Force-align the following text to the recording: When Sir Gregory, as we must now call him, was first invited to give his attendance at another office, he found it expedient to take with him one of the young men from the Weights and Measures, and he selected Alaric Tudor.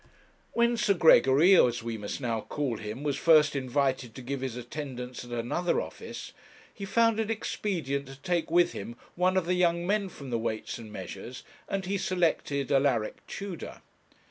When 0.53 0.77
Sir 0.77 0.95
Gregory, 0.95 1.55
as 1.55 1.83
we 1.83 1.95
must 1.95 2.19
now 2.19 2.41
call 2.41 2.77
him, 2.77 3.03
was 3.03 3.17
first 3.17 3.55
invited 3.55 4.15
to 4.15 4.23
give 4.23 4.41
his 4.41 4.55
attendance 4.57 5.23
at 5.23 5.29
another 5.29 5.79
office, 5.79 6.31
he 6.73 6.85
found 6.85 7.19
it 7.19 7.29
expedient 7.29 8.07
to 8.07 8.15
take 8.19 8.49
with 8.49 8.71
him 8.71 8.95
one 9.13 9.37
of 9.37 9.45
the 9.45 9.53
young 9.53 9.85
men 9.85 10.09
from 10.09 10.31
the 10.31 10.39
Weights 10.39 10.79
and 10.79 10.91
Measures, 10.91 11.43
and 11.69 11.85
he 11.85 11.99
selected 11.99 12.71
Alaric 12.71 13.17
Tudor. 13.27 13.83